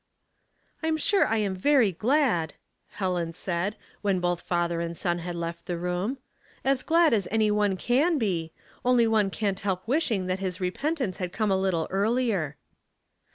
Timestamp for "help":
9.59-9.87